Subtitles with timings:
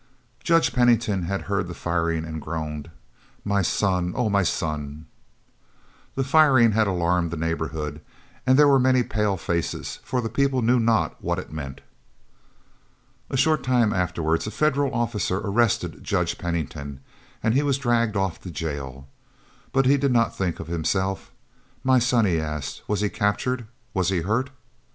[0.43, 2.89] Judge Pennington heard the firing and groaned,
[3.45, 5.05] "My son, oh, my son!"
[6.15, 8.01] The firing had alarmed the neighborhood,
[8.47, 11.81] and there were many pale faces, for the people knew not what it meant.
[13.29, 16.99] A short time afterwards a Federal officer arrested Judge Pennington,
[17.43, 19.07] and he was dragged off to jail.
[19.71, 21.31] But he did not think of himself.
[21.83, 23.67] "My son," he asked, "was he captured?
[23.93, 24.49] was he hurt?"